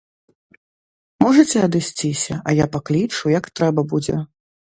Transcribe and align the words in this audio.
Можаце 1.23 1.57
адысціся, 1.67 2.33
а 2.47 2.57
я 2.63 2.67
паклічу, 2.77 3.33
як 3.37 3.53
трэба 3.61 3.81
будзе. 3.95 4.17